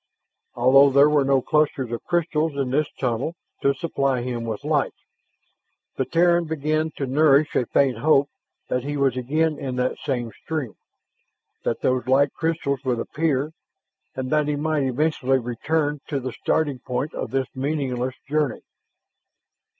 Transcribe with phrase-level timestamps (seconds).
[0.55, 4.95] Although there were no clusters of crystals in this tunnel to supply him with light,
[5.95, 8.27] the Terran began to nourish a faint hope
[8.67, 10.73] that he was again in that same stream,
[11.65, 13.51] that those light crystals would appear,
[14.15, 18.61] and that he might eventually return to the starting point of this meaningless journey.